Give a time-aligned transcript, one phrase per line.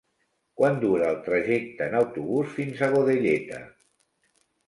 [0.59, 3.61] Quant dura el trajecte en autobús fins a Godelleta?